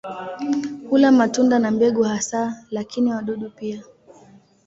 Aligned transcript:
Hula 0.89 1.11
matunda 1.11 1.59
na 1.59 1.71
mbegu 1.71 2.03
hasa, 2.03 2.65
lakini 2.71 3.11
wadudu 3.11 3.49
pia. 3.49 3.83